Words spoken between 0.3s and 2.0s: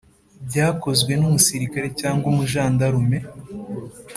byakozwe n’umusirikare